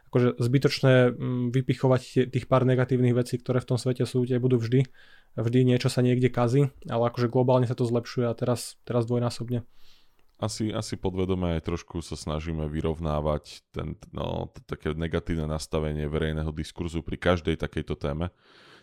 [0.08, 4.56] akože zbytočné mm, vypichovať tých pár negatívnych vecí, ktoré v tom svete sú, tie budú
[4.56, 4.88] vždy.
[5.32, 9.64] Vždy niečo sa niekde kazí, ale akože globálne sa to zlepšuje a teraz, teraz dvojnásobne
[10.42, 17.06] asi, asi podvedome aj trošku sa snažíme vyrovnávať ten, no, také negatívne nastavenie verejného diskurzu
[17.06, 18.34] pri každej takejto téme.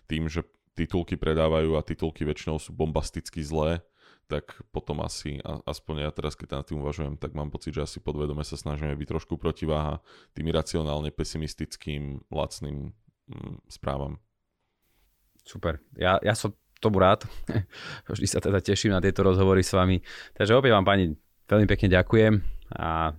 [0.07, 0.47] Tým, že
[0.79, 3.83] titulky predávajú a titulky väčšinou sú bombasticky zlé,
[4.31, 7.97] tak potom asi, aspoň ja teraz, keď nad tým uvažujem, tak mám pocit, že asi
[7.99, 9.99] podvedome sa snažíme byť trošku protiváha
[10.31, 12.95] tým iracionálne pesimistickým, lacným
[13.27, 14.21] mm, správam.
[15.49, 15.81] Super.
[15.97, 17.25] Ja, ja som tomu rád.
[18.05, 19.97] Vždy sa teda teším na tieto rozhovory s vami.
[20.37, 21.17] Takže opäť vám pani
[21.49, 22.33] Veľmi pekne ďakujem
[22.77, 23.17] a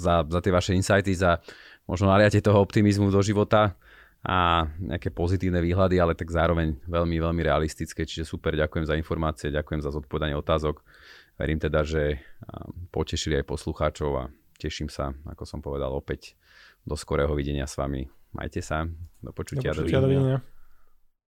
[0.00, 1.44] za, za tie vaše insighty, za
[1.84, 3.76] možno naliate toho optimizmu do života
[4.24, 8.08] a nejaké pozitívne výhľady, ale tak zároveň veľmi, veľmi realistické.
[8.08, 10.80] Čiže super, ďakujem za informácie, ďakujem za zodpovedanie otázok.
[11.36, 12.24] Verím teda, že
[12.88, 16.32] potešili aj poslucháčov a teším sa, ako som povedal, opäť
[16.88, 18.08] do skorého videnia s vami.
[18.32, 18.88] Majte sa,
[19.20, 19.76] do počutia.
[19.76, 20.55] Do počutia, dovidenia.